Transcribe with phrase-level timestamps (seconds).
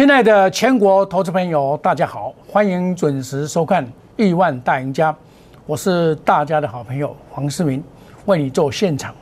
[0.00, 3.84] 亲爱的全国投资朋友，大家好，欢迎准时收看
[4.16, 5.12] 《亿万大赢家》，
[5.66, 7.84] 我是大家的好朋友黄世明，
[8.24, 9.14] 为你做现场。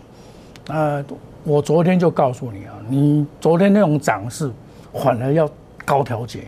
[0.69, 1.05] 呃，
[1.43, 4.49] 我昨天就告诉你啊，你昨天那种涨势
[4.95, 5.51] 反而要
[5.85, 6.45] 高调节。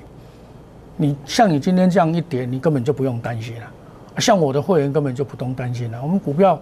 [0.96, 3.66] 你像你今天这样一跌，你根本就不用担心了。
[4.18, 6.00] 像我的会员根本就不用担心了。
[6.00, 6.56] 我们股票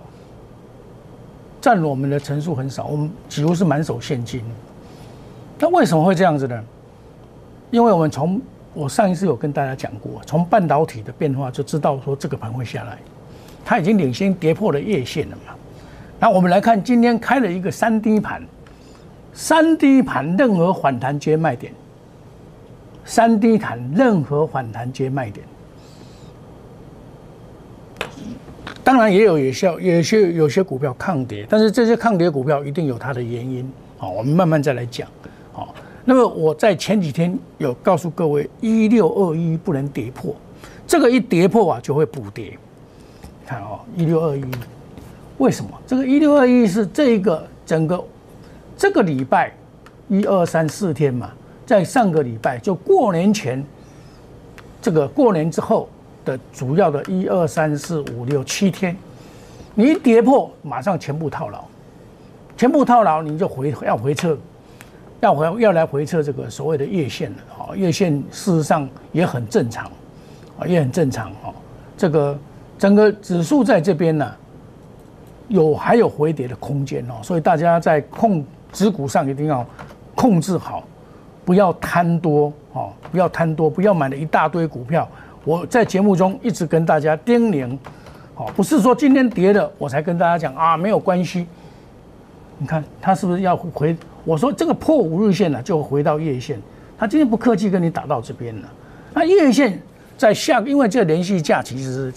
[1.60, 4.42] 占我们的层数很少，我们几乎是满手现金。
[5.58, 6.64] 那为什么会这样子呢？
[7.70, 8.40] 因为我们从
[8.74, 12.98] 我上一次有跟大家讲过，从半导体的变化就知道说这个盘会下来，
[13.64, 15.54] 它已经领先跌破了月线了嘛。
[16.20, 18.42] 那我们来看今天开了一个三低盘，
[19.32, 21.72] 三低盘任何反弹皆卖点，
[23.04, 25.46] 三低盘任何反弹皆卖点。
[28.82, 33.70] 当然也有有些有些有些股票抗跌，但是这些抗跌股票一定有它的原因。
[33.98, 35.06] 好，我们慢慢再来讲。
[36.08, 40.34] 那么我在前几天有告诉各位，一六二一不能跌破，
[40.86, 42.56] 这个一跌破啊就会补跌。
[43.44, 44.42] 看哦，一六二一，
[45.36, 45.70] 为什么？
[45.86, 48.02] 这个一六二一是这个整个
[48.74, 49.52] 这个礼拜
[50.08, 51.30] 一二三四天嘛，
[51.66, 53.62] 在上个礼拜就过年前，
[54.80, 55.90] 这个过年之后。
[56.24, 58.94] 的主要的一二三四五六七天，
[59.74, 61.64] 你一跌破，马上全部套牢，
[62.54, 64.36] 全部套牢，你就回要回撤，
[65.20, 67.74] 要回要来回测这个所谓的月线了啊！
[67.74, 69.86] 月线事实上也很正常
[70.58, 71.50] 啊，也很正常啊。
[71.96, 72.38] 这个
[72.78, 74.32] 整个指数在这边呢，
[75.48, 79.66] 有还有回跌的空间哦，所以大家在控指股上一定要
[80.14, 80.84] 控制好，
[81.44, 85.08] 不要贪多哦，不要贪多，不要买了一大堆股票。
[85.44, 87.76] 我在节目中一直跟大家叮咛，
[88.36, 91.44] 好，不是说今天跌了我才跟大家讲啊，没有关系。
[92.58, 93.96] 你看它是不是要回？
[94.24, 96.60] 我说这个破五日线呢，就回到月线。
[96.98, 98.68] 他今天不客气跟你打到这边了。
[99.14, 99.80] 那月线
[100.16, 102.12] 在下，因为这个连续假其实是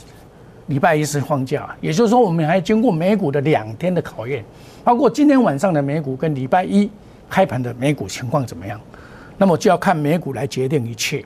[0.65, 4.43] 礼拜一是放假，也就是说我们还经过美股的两天的考验，
[4.83, 6.89] 包括今天晚上的美股跟礼拜一
[7.29, 8.81] 开盘的美股情况怎么样，
[9.37, 11.23] 那么就要看美股来决定一切。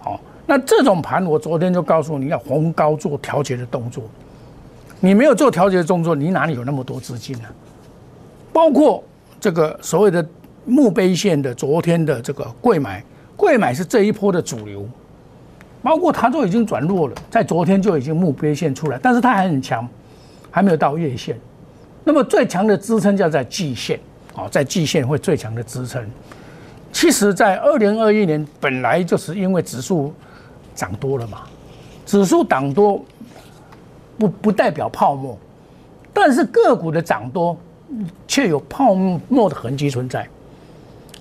[0.00, 4.02] 好那这种盘，我昨天就告诉你要逢高做调节的动作。
[4.98, 7.48] 你没有做调节的动作，你哪里有那么多资金呢？
[8.52, 9.02] 包括
[9.40, 10.24] 这个所谓的
[10.64, 13.02] 墓碑线的昨天的这个贵买，
[13.36, 14.86] 贵买是这一波的主流。
[15.82, 19.88] 包括它都已经转弱了，在昨天就已经墓碑线出来，但是它还很强，
[20.50, 21.36] 还没有到月线。
[22.04, 23.98] 那么最强的支撑就在季线，
[24.34, 26.04] 哦，在季线会最强的支撑。
[26.92, 30.12] 其实，在二零二一年本来就是因为指数。
[30.74, 31.42] 涨多了嘛？
[32.06, 33.04] 指数涨多
[34.16, 35.36] 不不代表泡沫，
[36.14, 37.54] 但是个股的涨多
[38.32, 38.94] 却有泡
[39.28, 40.26] 沫的痕迹存在。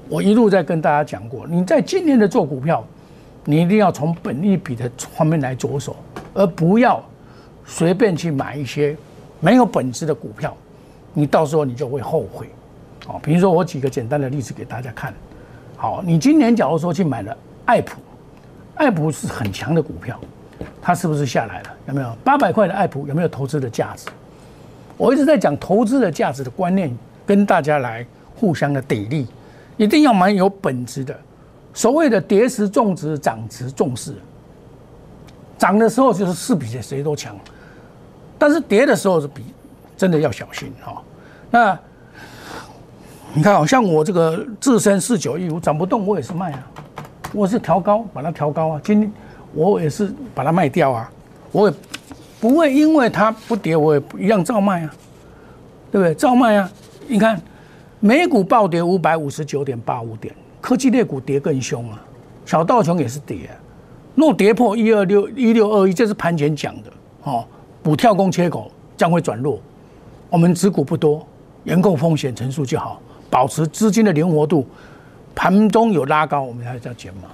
[0.07, 2.81] 我一路在跟大家讲过，你在今年的做股票，
[3.44, 5.94] 你一定要从本利比的方面来着手，
[6.33, 7.03] 而不要
[7.66, 8.95] 随便去买一些
[9.41, 10.55] 没有本质的股票，
[11.13, 12.47] 你到时候你就会后悔。
[13.09, 15.13] 哦，比如说我举个简单的例子给大家看。
[15.75, 17.99] 好，你今年假如说去买了爱普。
[18.75, 20.17] 爱普是很强的股票，
[20.81, 21.75] 它是不是下来了？
[21.89, 23.05] 有没有八百块的爱普？
[23.05, 24.07] 有没有投资的价值？
[25.01, 26.95] 我一直在讲投资的价值的观念，
[27.25, 29.25] 跟大家来互相的砥砺，
[29.75, 31.19] 一定要蛮有本质的。
[31.73, 34.13] 所谓的跌时重质，涨时重视。
[35.57, 37.35] 涨的时候就是是比谁都强，
[38.38, 39.44] 但是跌的时候是比
[39.97, 41.01] 真的要小心哈。
[41.50, 41.79] 那
[43.34, 46.67] 你看，好像我这个自身四九一五涨不动，我也是卖啊。
[47.34, 48.81] 我是调高，把它调高啊！
[48.84, 49.11] 今天
[49.56, 51.11] 我也是把它卖掉啊！
[51.51, 51.75] 我也
[52.41, 54.94] 不会因为它不跌，我也一样照卖啊，
[55.91, 56.13] 对不对？
[56.16, 56.69] 照卖啊！
[57.07, 57.40] 你看，
[58.00, 62.03] 美股暴跌五百五十九点八五点，科技类股跌更凶啊！
[62.44, 63.53] 小道琼也是跌啊，
[64.16, 66.91] 若跌破一二六一六二一，这是盘前讲的
[67.23, 67.46] 哦。
[67.84, 69.59] 补跳空缺口将会转弱，
[70.29, 71.26] 我们持股不多，
[71.66, 72.99] 严控风险乘数就好，
[73.29, 74.67] 保持资金的灵活度。
[75.34, 77.29] 盘中有拉高，我们还叫减码。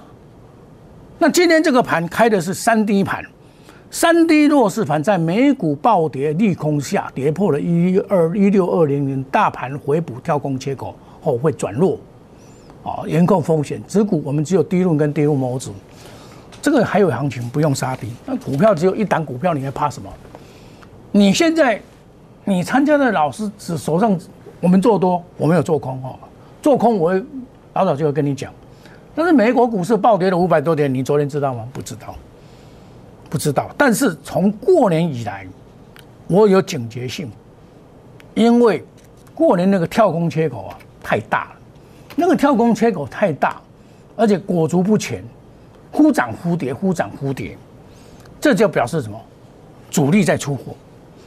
[1.18, 3.24] 那今天这个盘开的是三低盘，
[3.90, 11.98] 三低弱势盘，在美股暴跌利空下，跌破了一二一六二零零，大盘回补跳空缺口后会转弱，
[12.82, 13.82] 啊，严控风险。
[13.88, 15.72] 指股我们只有低论跟低入模组，
[16.60, 18.08] 这个还有行情，不用杀低。
[18.26, 20.10] 那股票只有一档股票，你还怕什么？
[21.10, 21.80] 你现在
[22.44, 24.18] 你参加的老师只手上，
[24.60, 26.14] 我们做多，我没有做空哈，
[26.60, 27.20] 做空我。
[27.74, 28.52] 老早就会跟你讲，
[29.14, 31.64] 但是美国股市暴跌了五百多点，你昨天知道吗？
[31.72, 32.12] 不知道，
[33.28, 33.70] 不知道。
[33.76, 35.46] 但是从过年以来，
[36.26, 37.30] 我有警觉性，
[38.34, 38.84] 因为
[39.34, 41.50] 过年那个跳空缺口啊太大了，
[42.16, 43.60] 那个跳空缺口太大，
[44.16, 45.24] 而且裹足不前，
[45.90, 47.56] 忽涨忽跌，忽涨忽跌，
[48.40, 49.20] 这就表示什么？
[49.90, 50.74] 主力在出货，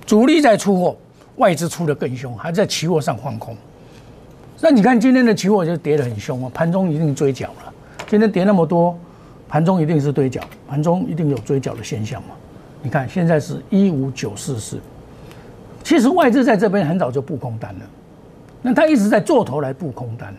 [0.06, 0.96] 主力在出货，
[1.38, 3.56] 外资出的更凶，还在期货上放空。
[4.60, 7.74] 那你看今天的期货就跌得很凶啊，盘中一定追缴了。
[8.08, 8.96] 今天跌那么多，
[9.52, 12.30] 盘中一定是堆角，盘中一定有追缴的现象嘛？
[12.82, 14.80] 你看现在是一五九四四，
[15.84, 17.82] 其实外资在这边很早就布空单了，
[18.62, 20.34] 那他一直在做头来布空单，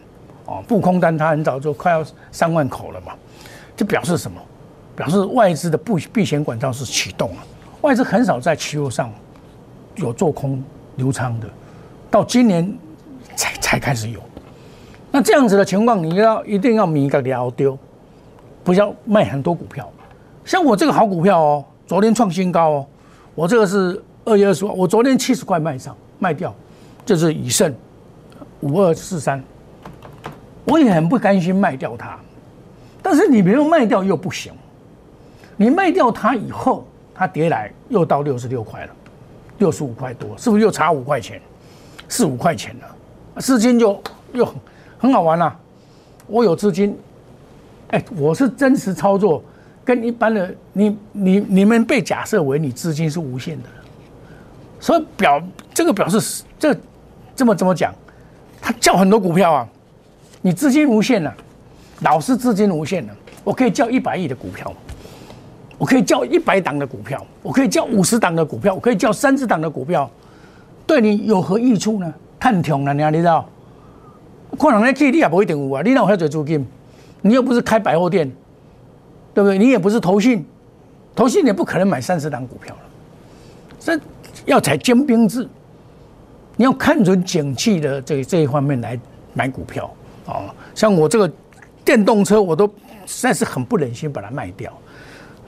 [0.47, 3.13] 哦，布空单他很早就快要三万口了嘛，
[3.77, 4.41] 这表示什么？
[4.97, 7.43] 表示外资的避避险管道是启动了，
[7.83, 9.13] 外资很少在期货上
[9.97, 10.65] 有做空
[10.97, 11.47] 流仓的，
[12.11, 12.75] 到今年。
[13.35, 14.21] 才才开始有，
[15.11, 17.79] 那这样子的情况，你要一定要米个了丢，
[18.65, 19.91] 不要卖很多股票。
[20.45, 22.87] 像我这个好股票哦，昨天创新高哦，
[23.35, 26.55] 我这个是二月二十号，我昨天七十块卖上卖掉，
[27.05, 27.73] 就是以盛
[28.61, 29.43] 五二四三，
[30.65, 32.19] 我也很不甘心卖掉它，
[33.03, 34.53] 但是你没有卖掉又不行，
[35.57, 38.93] 你卖掉它以后，它跌来又到六十六块了，
[39.59, 41.41] 六十五块多，是不是又差五块钱，
[42.09, 43.41] 四五块钱了？
[43.41, 44.47] 资金就又
[44.99, 45.57] 很好玩啦，
[46.27, 46.99] 我有资金，
[47.93, 49.43] 哎，我是真实操作，
[49.85, 53.69] 跟一般的你你你们被假设为你资金是无限的，
[54.81, 55.43] 所以表
[55.73, 56.77] 这个表示这
[57.37, 57.95] 这么怎么讲？
[58.61, 59.69] 他叫很多股票啊，
[60.41, 61.35] 你资金无限了，
[62.01, 64.73] 老是资金无限了，我可以叫一百亿的股票，
[65.77, 70.11] 我可以叫一百档的股票，我可以叫五十档的股票，我可以叫三十档的股票，
[70.87, 72.15] 对你有何益处呢？
[72.39, 73.47] 看穷了，你你知道？
[74.59, 76.67] 可能那去你也不一定有啊，你哪有遐多资金？
[77.23, 78.31] 你又不是开百货店，
[79.33, 79.57] 对不对？
[79.57, 80.45] 你也不是投信，
[81.15, 82.81] 投信也不可能买三十档股票了。
[83.81, 83.99] 这
[84.45, 85.49] 要采精兵制，
[86.57, 88.99] 你要看准景气的这这一方面来
[89.33, 89.91] 买股票
[90.27, 90.53] 啊。
[90.75, 91.33] 像我这个
[91.85, 92.67] 电动车，我都
[93.07, 94.73] 实在是很不忍心把它卖掉。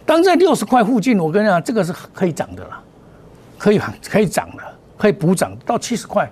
[0.07, 2.81] 当在六十块附近，我跟你讲，这个是可以涨的了，
[3.59, 4.63] 可以可以涨的，
[4.97, 6.31] 可以补涨到七十块。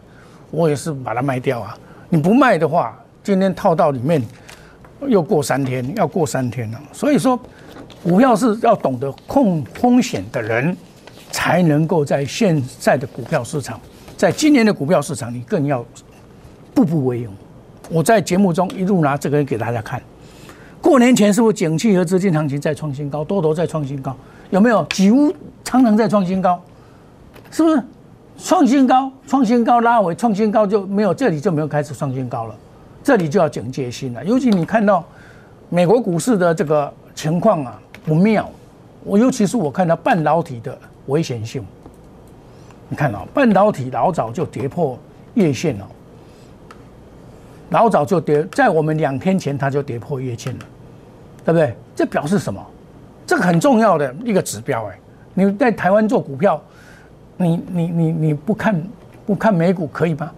[0.51, 1.75] 我也是把它卖掉啊！
[2.11, 2.95] 你不卖的话，
[3.25, 4.23] 今天套到里面
[5.09, 6.81] 又过三天，要过三天了。
[6.93, 7.39] 所以说，
[8.03, 10.77] 股票是要懂得控风险的人，
[11.31, 13.81] 才能够在现在的股票市场，
[14.17, 15.85] 在今年的股票市场，你更要
[16.75, 17.29] 步步为营。
[17.91, 20.01] 我在节目中一路拿这个给大家看。
[20.81, 24.17] 过年前是不是景气和资金行情在创新高，多头在创新高？
[24.51, 25.33] 有没有几乎
[25.65, 26.61] 常常在创新高？
[27.51, 27.83] 是不是？
[28.39, 32.55] 创新高，创新高拉回，创新高就没有，这里就没有开始创新高了，
[33.03, 34.25] 这里就要警戒心了。
[34.25, 35.05] 尤其你看到
[35.69, 38.49] 美国股市的这个情况啊不妙，
[39.05, 41.65] 我尤其是我看到半导体的危险性。
[42.89, 44.99] 你看啊，半导体老早就跌破
[45.35, 45.89] 月线了，
[47.71, 50.65] 老早就跌，在我们两天前它就跌破月线了，
[51.45, 51.75] 对不对？
[51.97, 52.65] 这表示什么？
[53.27, 54.99] 这个很重要的一个指标哎，
[55.35, 56.63] 你在台湾做股票。
[57.39, 58.81] 你你你你不看
[59.27, 60.31] 不看美股可以吗？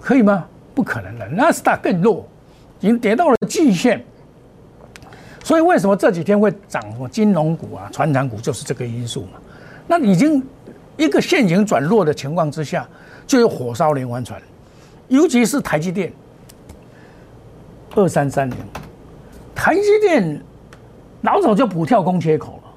[0.00, 0.44] 可以吗？
[0.78, 2.24] 不可能的，纳斯达更弱，
[2.78, 4.00] 已经跌到了极限。
[5.42, 7.08] 所以为什么这几天会涨什么？
[7.08, 9.40] 金融股啊、船长股就是这个因素嘛。
[9.88, 10.40] 那已经
[10.96, 12.88] 一个现形转弱的情况之下，
[13.26, 14.40] 就有火烧连环船，
[15.08, 16.12] 尤其是台积电
[17.96, 18.56] 二三三零，
[19.56, 20.40] 台积电
[21.22, 22.70] 老早就补跳空缺口了，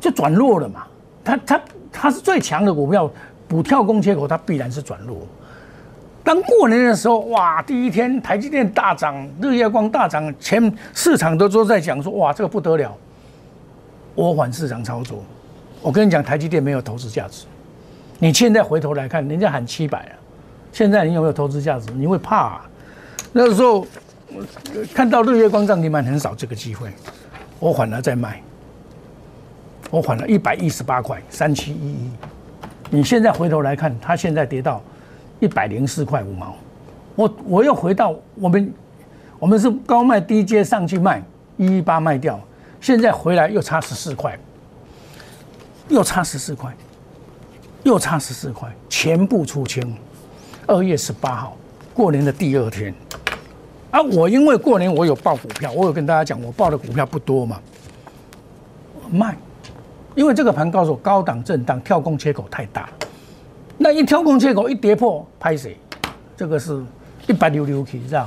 [0.00, 0.84] 就转弱了嘛。
[1.22, 1.60] 它它。
[1.96, 3.08] 它是最强的股票，
[3.46, 5.16] 补跳空缺口，它必然是转弱。
[6.24, 12.96] 当过年的时候，哇，第一天台积电大涨，日月光大涨，全市场都都在讲说，哇，这个不得了，
[14.14, 15.22] 我反市场操作。
[15.82, 17.44] 我跟你讲，台积电没有投资价值。
[18.18, 20.16] 你现在回头来看，人家喊七百啊，
[20.72, 21.90] 现在你有没有投资价值？
[21.92, 22.62] 你会怕。
[23.30, 23.86] 那时候
[24.94, 26.88] 看到日月光涨停板很少这个机会，
[27.58, 28.40] 我反而在卖。
[29.90, 32.10] 我反了一百一十八块三七一一，
[32.88, 34.82] 你现在回头来看，它现在跌到
[35.44, 36.56] 一百零四块五毛，
[37.14, 38.72] 我我又回到我们，
[39.38, 41.22] 我们是高卖低接上去卖
[41.58, 42.40] 一一八卖掉，
[42.80, 44.38] 现在回来又差十四块，
[45.88, 46.74] 又差十四块，
[47.82, 49.94] 又差十四块，全部出清。
[50.66, 51.58] 二月十八号
[51.92, 52.94] 过年的第二天，
[53.90, 57.60] 啊，我因为过年我有报股票，我有跟大家讲，我报的股票不多嘛，
[59.10, 59.36] 卖。
[60.14, 62.88] 因为这个盘告诉我，高档震荡跳空缺口太大，
[63.84, 65.76] 那一跳空缺口一跌破，拍谁？
[66.34, 66.82] 这个是
[67.26, 68.26] 一百六六 K，这样？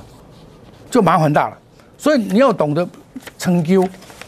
[0.92, 1.58] 就麻烦大了。
[1.98, 2.88] 所以你要懂得
[3.40, 3.82] 成就。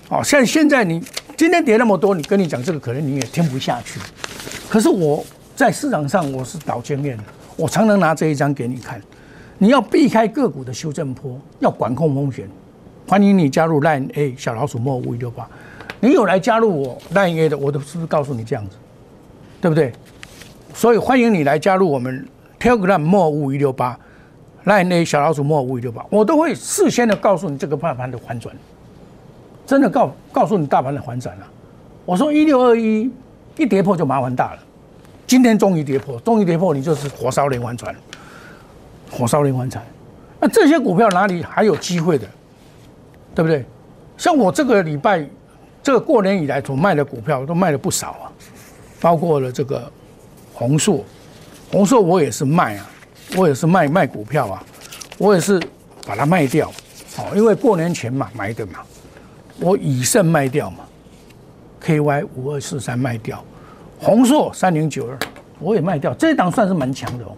[0.09, 0.99] 哦，像现在你
[1.37, 3.99] 今天跌那么多，你跟你讲这个，可能你也听不下去。
[4.67, 5.23] 可是我
[5.55, 7.23] 在市场上我是导经验的，
[7.55, 8.99] 我常常拿这一张给你看。
[9.59, 12.49] 你要避开个股的修正坡，要管控风险，
[13.07, 15.47] 欢迎你加入 Line A 小老鼠莫五一六八。
[15.99, 18.75] 你有来加入我 Line A 的，我都是不是告诉你这样子，
[19.61, 19.93] 对不对？
[20.73, 22.27] 所以欢迎你来加入我们
[22.59, 23.99] Telegram 莫五一六八
[24.65, 28.55] ，Line 小老鼠莫五一六八，我都会事先的告诉你这个大盘的反转，
[29.65, 31.47] 真的告告诉你大盘的反转了。
[32.05, 33.11] 我说一六二一
[33.57, 34.59] 一跌破就麻烦大了，
[35.27, 37.95] 今天终于跌破，终于跌破，你就是火烧连环船，
[39.11, 39.83] 火烧连环船。
[40.39, 42.25] 那这些股票哪里还有机会的，
[43.35, 43.65] 对不对？
[44.17, 45.27] 像我这个礼拜。
[45.81, 48.27] 这个过年以来所卖的股票都卖了不少啊，
[48.99, 49.89] 包括了这个
[50.59, 51.05] 红硕，
[51.71, 52.89] 红硕我也是卖啊，
[53.37, 54.61] 我也是卖卖股票啊，
[55.17, 55.57] 我也是
[56.05, 56.69] 把它卖掉，
[57.17, 58.79] 哦，因为过年前嘛买的嘛，
[59.61, 60.79] 我以盛卖掉嘛
[61.81, 63.41] ，KY 五二四三卖掉，
[63.99, 65.17] 红硕三零九二
[65.59, 67.31] 我也卖掉，这一档算是蛮强的哦，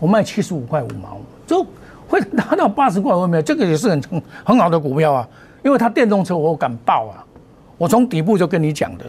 [0.00, 1.62] 我卖七十五块五毛，就
[2.08, 3.42] 会拿到八十块有没有？
[3.42, 4.02] 这个也是很
[4.42, 5.28] 很好的股票啊，
[5.62, 7.22] 因为它电动车我敢报啊。
[7.76, 9.04] 我从底部就跟你讲的，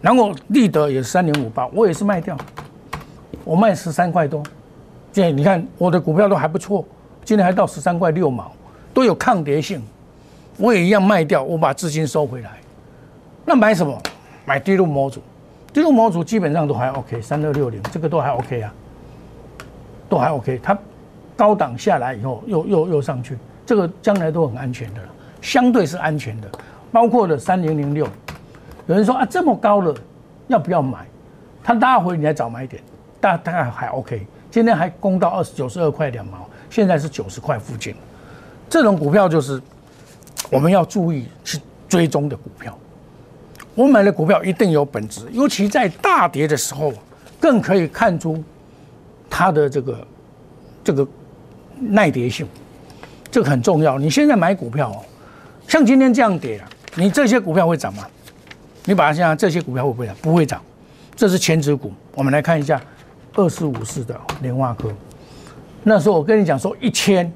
[0.00, 2.38] 然后立德也是三零五八，我也是卖掉，
[3.44, 4.42] 我卖十三块多，
[5.12, 6.84] 现在你看我的股票都还不错，
[7.24, 8.50] 今天还到十三块六毛，
[8.92, 9.82] 都有抗跌性，
[10.58, 12.50] 我也一样卖掉，我把资金收回来。
[13.44, 13.96] 那买什么？
[14.44, 15.20] 买低路模组，
[15.72, 18.74] 低路模组基本上都还 OK，三六六零这个都还 OK 啊，
[20.08, 20.60] 都还 OK。
[20.62, 20.76] 它
[21.36, 25.08] 高档下来以后又又又上去，这个将来都很安全的了，
[25.40, 26.48] 相对是安全的。
[26.92, 28.06] 包括了三零零六，
[28.86, 29.94] 有人说啊这么高了，
[30.46, 31.04] 要不要买？
[31.62, 32.80] 它拉回你来找买点，
[33.26, 34.24] 大大概还 OK。
[34.50, 37.94] 今天还攻到二十九十二块两毛，现在是九十块附近。
[38.70, 39.60] 这种股票就是
[40.50, 42.76] 我们要注意去追踪的股票。
[43.74, 46.92] 我买的股票一定有本质，尤其在大跌的时候，
[47.40, 48.42] 更可以看出
[49.28, 50.06] 它的这个
[50.84, 51.06] 这个
[51.78, 52.46] 耐跌性，
[53.30, 53.98] 这个很重要。
[53.98, 55.04] 你现在买股票哦，
[55.66, 56.68] 像今天这样跌啊。
[56.94, 58.06] 你这些股票会涨吗？
[58.86, 60.16] 你把它想这些股票会不会涨？
[60.22, 60.62] 不会涨，
[61.14, 61.92] 这是前值股。
[62.14, 62.80] 我们来看一下
[63.36, 64.90] 二四五四的莲花科。
[65.84, 67.32] 那时候我跟你讲说一千，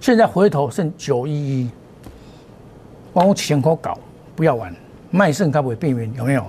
[0.00, 1.70] 现在回头剩九一一，
[3.12, 3.98] 帮我钱可搞，
[4.36, 4.74] 不要玩，
[5.10, 6.44] 卖肾它不会避免有没有？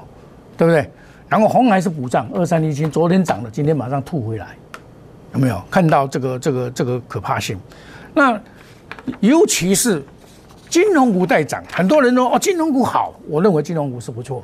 [0.56, 0.90] 对不对？
[1.28, 4.56] 然后红还是补涨，二三一七昨天涨了，今天马上吐回来，
[5.34, 7.60] 有没有看到这个这个这个可怕性？
[8.14, 8.40] 那
[9.20, 10.04] 尤其是。
[10.70, 14.44] 金融股在涨，很多人说哦，金融股好，我认为金融股是不错。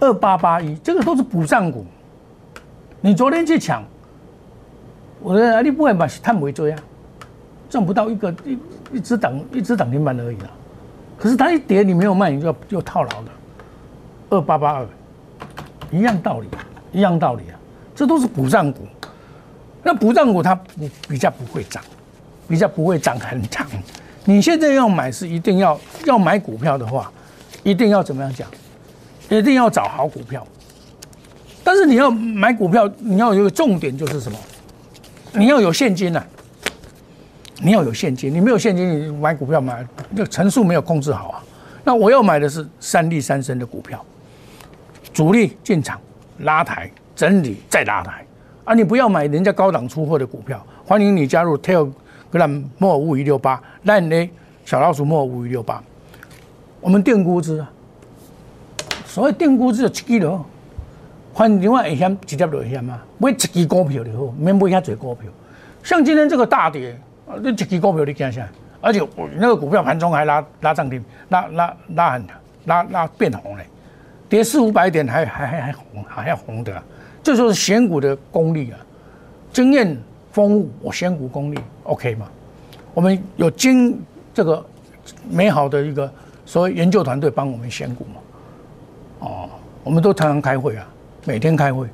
[0.00, 1.84] 二八八一，这个都是补涨股。
[3.04, 3.84] 你昨天去抢，
[5.20, 6.78] 我说你不会把碳维追啊，
[7.68, 8.58] 赚不到一个一
[8.94, 10.48] 一只涨一只涨停板而已啊。
[11.18, 13.30] 可是它一跌，你没有卖，你就就套牢的。
[14.30, 14.86] 二八八二，
[15.90, 16.48] 一样道理，
[16.92, 17.60] 一样道理啊，
[17.94, 18.86] 这都是补涨股。
[19.82, 21.84] 那补涨股它不比较不会涨，
[22.48, 23.66] 比较不会涨很长。
[24.24, 27.12] 你现在要买是一定要要买股票的话，
[27.64, 28.48] 一定要怎么样讲？
[29.28, 30.46] 一定要找好股票。
[31.64, 34.38] 但是你要买股票，你要有一个重点就是什么？
[35.32, 36.22] 你要有现金呐！
[37.62, 41.42] 你要有现金，你没有现金，你买股票买那层数没有控制好啊。
[41.82, 44.04] 那我要买的是三利三升的股票，
[45.12, 45.98] 主力进场
[46.40, 48.24] 拉抬整理再拉抬
[48.64, 48.74] 啊！
[48.74, 50.64] 你不要买人家高档出货的股票。
[50.84, 51.90] 欢迎你加入 Tail。
[52.34, 54.30] 兰莫五一六八，烂呢
[54.64, 55.80] 小老鼠莫五一六八，
[56.80, 57.70] 我们定估值啊，
[59.06, 60.44] 所谓定估值就七支咯，
[61.34, 65.30] 反正我会险直接就会险嘛，买一支股票就好，免买遐多股票。
[65.82, 68.48] 像今天这个大跌，啊你一支股票你惊啥？
[68.80, 72.24] 而且我那个股票盘中还拉拉涨停，拉拉拉很
[72.66, 73.66] 拉拉变红嘞，
[74.28, 76.82] 跌四五百点还还还还红还要红的，
[77.22, 78.78] 这就是选股的功力啊，
[79.52, 79.96] 经验。
[80.34, 82.26] 丰富，我选股功力 OK 吗？
[82.92, 83.96] 我们有经
[84.34, 84.66] 这个
[85.30, 86.12] 美好的一个
[86.44, 88.20] 所谓研究团队帮我们选股嘛？
[89.20, 89.48] 哦，
[89.84, 90.84] 我们都常常开会啊，
[91.24, 91.86] 每天开会。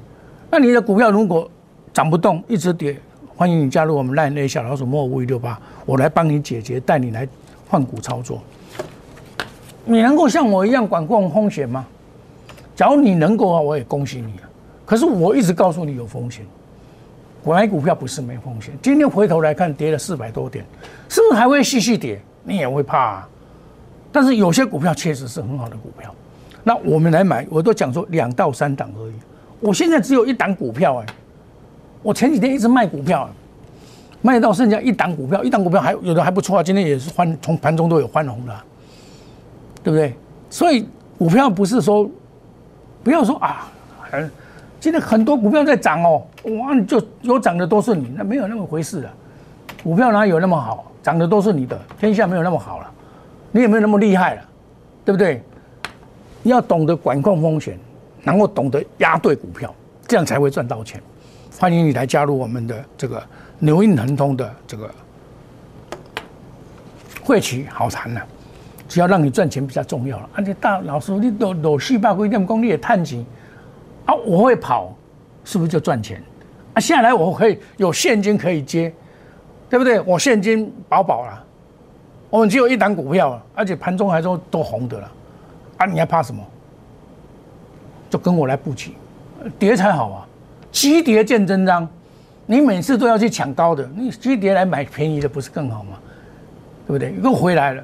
[0.50, 1.48] 那你的股票如果
[1.92, 2.96] 涨不动，一直跌，
[3.36, 7.26] 欢迎你加入我们烂内小老鼠莫五一六八，我来帮你解决，带你来
[7.68, 8.42] 换股操作。
[9.84, 11.86] 你能够像我一样管控风险吗？
[12.74, 14.48] 假如你能够啊，我也恭喜你啊。
[14.84, 16.44] 可是我一直告诉你有风险。
[17.44, 18.74] 买股票不是没风险。
[18.82, 20.64] 今天回头来看，跌了四百多点，
[21.08, 22.20] 是不是还会继续跌？
[22.42, 22.98] 你也会怕。
[22.98, 23.28] 啊。
[24.12, 26.14] 但是有些股票确实是很好的股票。
[26.62, 29.14] 那我们来买，我都讲说两到三档而已。
[29.60, 31.06] 我现在只有一档股票哎。
[32.02, 33.28] 我前几天一直卖股票，
[34.22, 36.62] 卖到剩下一档股票，一档股票还有的还不错啊。
[36.62, 38.54] 今天也是翻，从盘中都有翻红的，
[39.82, 40.14] 对不对？
[40.48, 40.88] 所以
[41.18, 42.10] 股票不是说
[43.02, 43.70] 不要说啊，
[44.10, 44.30] 很。
[44.80, 46.22] 今天很多股票在涨哦，
[46.58, 49.10] 哇，就有涨的都是你，那没有那么回事的。
[49.84, 50.90] 股票哪有那么好？
[51.02, 52.90] 涨的都是你的，天下没有那么好了。
[53.52, 54.42] 你也没有那么厉害了，
[55.04, 55.42] 对不对？
[56.42, 57.78] 你要懂得管控风险，
[58.22, 59.74] 然后懂得压对股票，
[60.06, 61.00] 这样才会赚到钱。
[61.58, 63.22] 欢迎你来加入我们的这个
[63.58, 64.90] 牛印恒通的这个
[67.22, 68.22] 会期，好谈了。
[68.88, 70.28] 只要让你赚钱比较重要了。
[70.34, 73.24] 而且大老师，你都都四百规定功力也探钱
[74.06, 74.92] 啊，我会跑，
[75.44, 76.20] 是不是就赚钱？
[76.74, 78.92] 啊，下来我可以有现金可以接，
[79.68, 80.00] 对不对？
[80.00, 81.44] 我现金饱饱了，
[82.30, 85.12] 我们只有一档股票，而且盘中还都都红的了，
[85.80, 86.46] 啊，你还怕什么？
[88.10, 88.92] 就跟我来布局，
[89.58, 90.26] 跌才好啊，
[90.70, 91.88] 急跌见真章。
[92.44, 95.98] 你每次都要去抢高的，你急跌来买便宜的，不是更好吗？
[96.86, 97.14] 对不对？
[97.22, 97.82] 又回来了。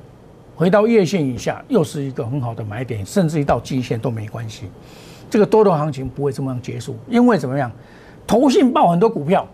[0.54, 4.68] 回到月线以下，又是一个很好的买点，甚至于到季线都没关系。
[5.30, 7.72] 这个多头行情不会这么样结束，因为怎么样？
[8.26, 9.46] 投信报很多股票，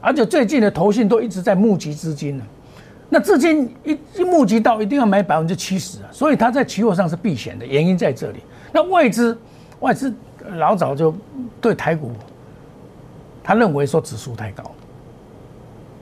[0.00, 2.44] 而且最近的投信都一直在募集资金呢。
[3.12, 8.38] 那资金一一募集到，一定要买百分之七十啊，所以它在期货上是避险的，原因在这里。
[8.72, 9.36] 那外资
[9.80, 10.14] 外资
[10.54, 11.12] 老早就
[11.60, 12.12] 对台股，
[13.42, 14.62] 他认为说指数太高，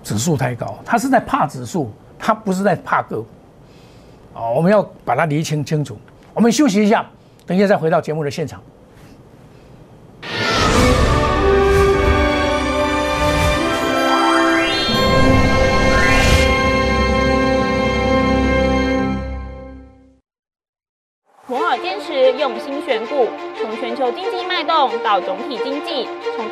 [0.04, 3.26] 指数太高，他是在怕指数，他不是在怕个股。
[4.34, 5.96] 哦，我们要把它厘清清楚。
[6.34, 7.04] 我们休息一下，
[7.46, 8.62] 等一下再回到节目的现场。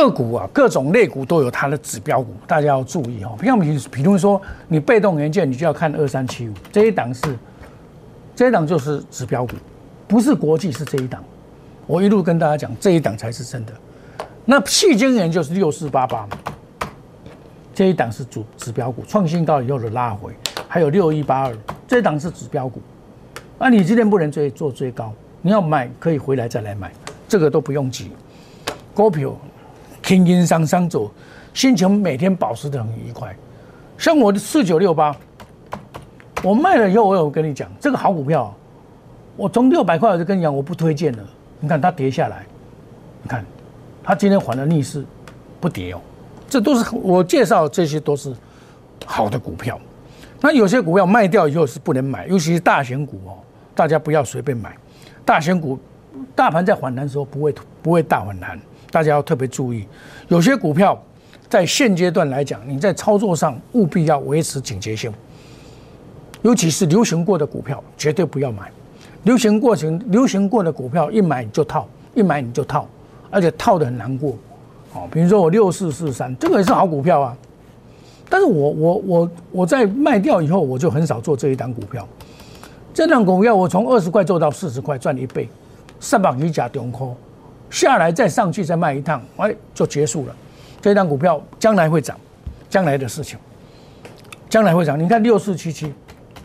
[0.00, 3.36] 个股啊，各种类股都有它的指标股，大家要注意哦。
[3.42, 7.36] 像比比如说，你被动元件，你就要看二三七五这一档是，
[8.34, 9.52] 这一档就是指标股，
[10.08, 11.22] 不是国际是这一档。
[11.86, 13.72] 我一路跟大家讲，这一档才是真的。
[14.44, 16.26] 那细晶元就是六四八八，
[17.74, 20.32] 这一档是主指标股，创新高以后的拉回，
[20.66, 22.80] 还有六一八二，这一档是指标股。
[23.58, 26.90] 那你今天不能追做追高，你要买可以回来再来买，
[27.28, 28.10] 这个都不用急。
[28.94, 29.34] 股票。
[30.10, 31.08] 轻轻松松走，
[31.54, 33.32] 心情每天保持的很愉快。
[33.96, 35.14] 像我的四九六八，
[36.42, 38.52] 我卖了以后，我有跟你讲，这个好股票，
[39.36, 41.22] 我从六百块我就跟你讲，我不推荐了。
[41.60, 42.44] 你看它跌下来，
[43.22, 43.44] 你看
[44.02, 45.06] 它今天还了逆势，
[45.60, 46.00] 不跌哦。
[46.48, 48.34] 这都是我介绍，这些都是
[49.06, 49.78] 好的股票。
[50.40, 53.38] 那有些股票卖掉以后是不能买，尤其是大型股哦，
[53.76, 54.76] 大家不要随便买。
[55.24, 55.78] 大型股，
[56.34, 58.58] 大盘在反弹的时候不会不会大反弹。
[58.90, 59.86] 大家要特别注意，
[60.28, 61.00] 有些股票
[61.48, 65.12] 在现阶段来讲，你在操作上务必要维持警觉性，
[66.42, 68.70] 尤其是流行过的股票，绝对不要买。
[69.24, 72.88] 流行过程流行过的股票，一买你就套，一买你就套，
[73.30, 74.36] 而且套的很难过。
[74.94, 77.36] 哦，比如说我六四四三，这个也是好股票啊，
[78.28, 82.08] 但是我我我我在卖掉以后，我就很少做这一档股票。
[82.92, 85.48] 这档股票我从二十块做到四十块，赚一倍，
[86.00, 87.14] 三百余甲中科。
[87.70, 90.36] 下来再上去再卖一趟，哎，就结束了。
[90.82, 92.18] 这张股票将来会涨，
[92.68, 93.38] 将来的事情，
[94.48, 94.98] 将来会涨。
[94.98, 95.92] 你看六四七七，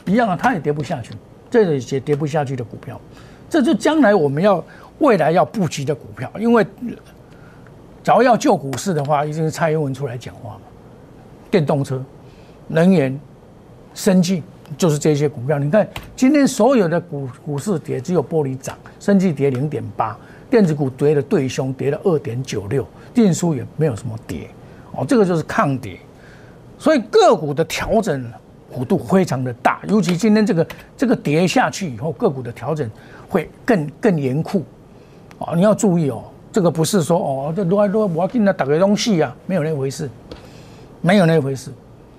[0.05, 1.13] 一样啊，它也跌不下去，
[1.49, 2.99] 这个也跌不下去的股票，
[3.49, 4.63] 这就将来我们要
[4.99, 6.31] 未来要布局的股票。
[6.37, 6.65] 因为
[8.03, 10.61] 早要救股市的话，一定是蔡英文出来讲话嘛。
[11.49, 12.03] 电动车、
[12.67, 13.17] 能源、
[13.93, 14.43] 生技，
[14.77, 15.57] 就是这些股票。
[15.57, 20.15] 你看今天所有的股股市跌，只有玻璃涨，生技跌零点八。
[20.49, 24.47] 电子股跌的对凶，跌了二点九六，电书也没有什么跌，
[24.91, 25.99] 哦，这个就是抗跌，
[26.77, 28.31] 所以个股的调整
[28.71, 32.89] 幅度非常的大，尤其今天这个这个跌下去以后，个股的调整
[33.27, 34.63] 会更更严酷，
[35.39, 40.09] 哦，你要注意哦，这个不是说哦，这多多我要跟他打个东西啊，没有那回事，
[41.01, 41.71] 没有那回事，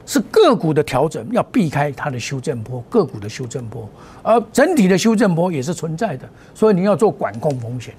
[0.04, 3.88] 是个股的调整，要避开它的修正波，个股的修正波，
[4.22, 7.94] 而整体的修正波也是存在的，所以你要做管控风险。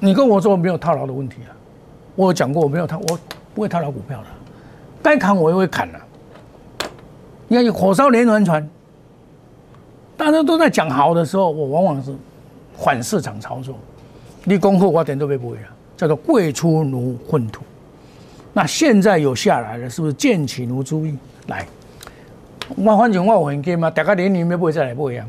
[0.00, 1.52] 你跟我说没有套牢的问题啊？
[2.16, 3.18] 我有讲过我没有套，我
[3.54, 4.26] 不会套牢股票的，
[5.02, 5.98] 该砍我也会砍了。
[7.46, 8.68] 你看你火烧连环船，
[10.16, 12.14] 大家都在讲好的时候，我往往是
[12.76, 13.76] 反市场操作。
[14.44, 17.62] 你功课我点都背不会了，叫做贵出如混土。
[18.52, 21.16] 那现在有下来了，是不是见起如注意？
[21.46, 21.66] 来，
[22.76, 25.28] 我反正我有很 K 嘛，大概年龄没不会再来不一样。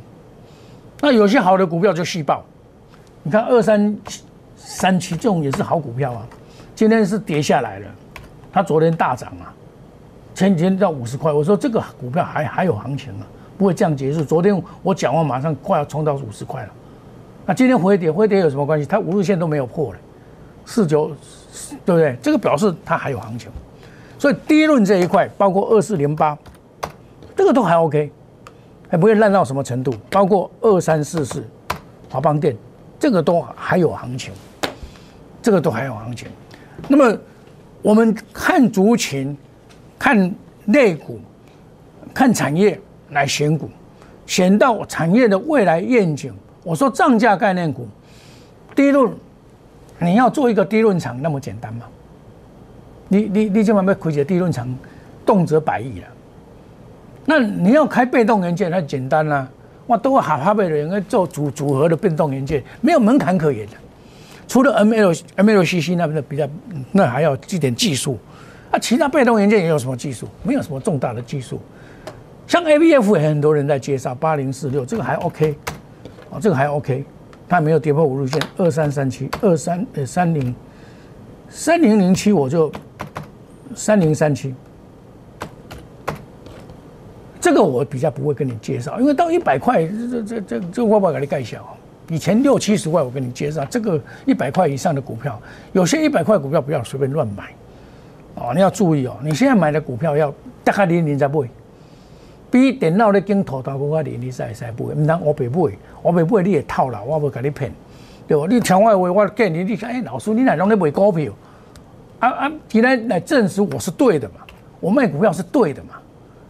[1.02, 2.44] 那有些好的股票就续报，
[3.24, 3.96] 你看二三
[4.64, 6.26] 三七这种也是好股票啊。
[6.76, 7.88] 今天是跌下来了，
[8.52, 9.54] 它昨天大涨啊，
[10.34, 14.24] 前几天到五十块，我说这个股票还还有行情啊，不会这样结束。
[14.24, 16.70] 昨天我讲话马上快要冲到五十块了，
[17.46, 18.86] 那今天回跌，回跌有什么关系？
[18.86, 20.00] 它五日线都没有破了，
[20.66, 21.12] 四九。
[21.86, 22.16] 对不对？
[22.22, 23.52] 这个表示它还有行情，
[24.18, 26.38] 所以第一轮这一块，包括二四零八，
[27.36, 28.10] 这个都还 OK，
[28.88, 29.94] 还不会烂到什么程度。
[30.10, 31.46] 包括二三四四，
[32.10, 32.56] 华邦电，
[32.98, 34.32] 这个都还有行情，
[35.42, 36.28] 这个都还有行情。
[36.88, 37.18] 那么
[37.82, 39.36] 我们看族群，
[39.98, 40.34] 看
[40.66, 41.20] 类股，
[42.14, 43.70] 看产业来选股，
[44.26, 46.34] 选到产业的未来愿景。
[46.64, 47.88] 我说涨价概念股，
[48.76, 49.12] 第一轮。
[50.04, 51.86] 你要做一个低论场那么简单吗？
[53.08, 54.68] 你你你今晚被亏起低论场，
[55.24, 56.08] 动辄百亿了。
[57.24, 59.48] 那你要开被动元件，那简单啦。
[59.86, 63.74] 哇，都会好好的人该做组组合的被动元件，没有门槛可言的。
[64.52, 66.46] 除了 M L M L C C 那边的比较，
[66.92, 68.20] 那还要一点技术。
[68.70, 70.28] 啊，其他被动元件也有什么技术？
[70.44, 71.58] 没有什么重大的技术。
[72.48, 75.56] 像 A B F 也很多人在介绍八零四六，这个还 OK，
[76.32, 77.06] 哦，这个还 OK。
[77.48, 80.54] 它没有跌破五日线，二三三七二三呃三零
[81.48, 82.70] 三零零七，我就
[83.74, 84.54] 三零三七，
[87.40, 91.78] 这个我比较不会跟你介绍，因为到一百块，这这这这我不给你盖小。
[92.12, 97.46] 以前六七十块我跟你介绍，这个一百块以上的股票，有些一百块股票不要随便乱买
[98.36, 101.36] 哦，你要注意哦，你现在买的股票要大概零零在买。
[102.52, 105.72] 比电脑咧镜头大股啊，你你使使买，唔通我白买，
[106.02, 107.72] 我白买你也套牢，我会甲你骗，
[108.28, 108.46] 对不？
[108.46, 111.32] 你听我话，我建议你，看，哎，老师，你哪拢咧买股票？
[112.20, 114.42] 啊啊，你来来证实我是对的嘛？
[114.82, 115.92] 我卖股票是对的嘛？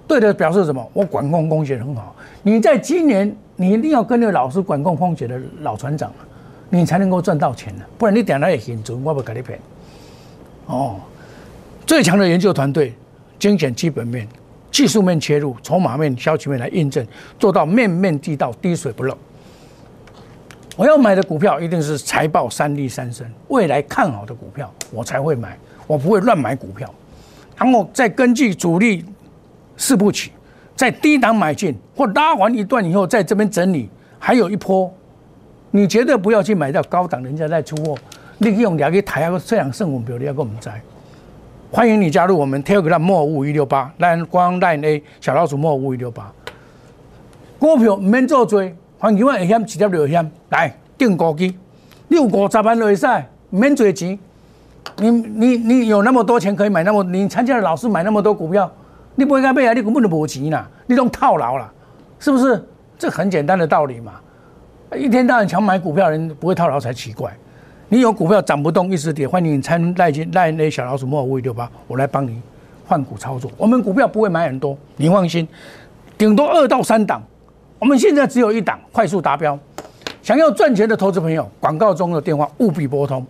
[0.07, 0.89] 对的表示什么？
[0.91, 2.15] 我管控风险很好。
[2.41, 6.11] 你在今年，你一定要跟那个老师管控风险的老船长
[6.71, 9.59] 你才能够赚到钱的，不然你点来也很准，我不给你赔。
[10.65, 10.95] 哦，
[11.85, 12.91] 最强的研究团队，
[13.37, 14.27] 精选基本面。
[14.71, 17.05] 技术面切入，筹码面、消息面来印证，
[17.37, 19.15] 做到面面俱到，滴水不漏。
[20.75, 26.91] 我要买的股票一定是财报三利三升，未来看好的股票，我才会买，我不会乱买股票。
[27.57, 29.05] 然后再根据主力
[29.75, 30.31] 四步起，
[30.75, 34.91] 在低档买进或拉完一段以后，在这边整理，还有一波，
[35.71, 37.95] 你绝对不要去买到高档，人家在出货，
[38.39, 40.81] 你利用两个抬个这样胜股表，你要跟我们摘。
[41.69, 46.31] 欢迎你加入我们 Telegram 莫五一六八，蓝光蓝 A 小老鼠莫五一六八。
[47.59, 51.55] 股票唔免做追，反正我会险直接就险，来定高机，
[52.07, 53.05] 你有五十万就会使，
[53.51, 54.17] 唔免做钱。
[54.97, 58.69] 你你你有那么多钱可以买那么，你参加的老师买那么多股票，
[59.21, 59.73] 你不应该买啊！
[59.73, 61.71] 你根本就无钱啦，你都套牢了，
[62.17, 62.59] 是不是？
[62.97, 64.13] 这很简单的道理嘛。
[64.97, 67.31] 一天到晚抢买股票人不会套牢才奇怪。
[67.87, 72.41] 你有股票涨不动，一直跌，欢迎你参赖进赖那小老鼠莫五六八，我来帮你
[72.87, 73.51] 换股操作。
[73.57, 75.47] 我们股票不会买很多，你放心，
[76.17, 77.21] 顶多二到三档。
[77.77, 79.55] 我们现在只有一档，快速达标。
[80.23, 83.23] 想要赚钱的投资朋友，广告中的电话务必拨通，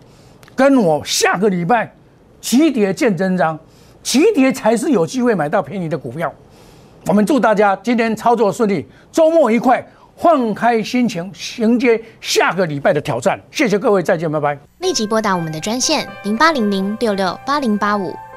[0.56, 1.92] 跟我下个礼拜
[2.40, 3.58] 起跌见真章，
[4.02, 6.32] 急跌才是有机会买到便宜的股票。
[7.06, 9.84] 我们祝大家今天操作顺利，周末愉快。
[10.14, 13.40] 放开心情，迎接下个礼拜的挑战。
[13.50, 14.56] 谢谢各位，再见，拜拜。
[14.78, 18.14] 立即拨打我们的专线零八零零六六八零八五